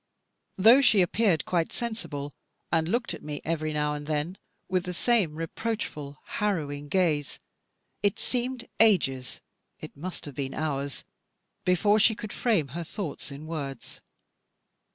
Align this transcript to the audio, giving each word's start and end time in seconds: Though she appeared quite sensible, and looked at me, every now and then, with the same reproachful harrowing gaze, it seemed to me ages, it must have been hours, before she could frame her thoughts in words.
Though 0.57 0.81
she 0.81 1.03
appeared 1.03 1.45
quite 1.45 1.71
sensible, 1.71 2.33
and 2.71 2.87
looked 2.89 3.13
at 3.13 3.21
me, 3.21 3.39
every 3.45 3.71
now 3.71 3.93
and 3.93 4.07
then, 4.07 4.39
with 4.67 4.85
the 4.85 4.95
same 4.95 5.35
reproachful 5.35 6.17
harrowing 6.25 6.89
gaze, 6.89 7.39
it 8.01 8.17
seemed 8.17 8.61
to 8.61 8.65
me 8.65 8.69
ages, 8.79 9.41
it 9.79 9.95
must 9.95 10.25
have 10.25 10.33
been 10.33 10.55
hours, 10.55 11.03
before 11.65 11.99
she 11.99 12.15
could 12.15 12.33
frame 12.33 12.69
her 12.69 12.83
thoughts 12.83 13.29
in 13.31 13.45
words. 13.45 14.01